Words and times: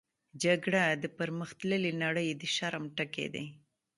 جګړه 0.43 0.83
د 1.03 1.05
پرمختللې 1.17 1.91
نړۍ 2.03 2.29
د 2.41 2.43
شرم 2.55 2.83
ټکی 2.97 3.27
دی 3.33 3.45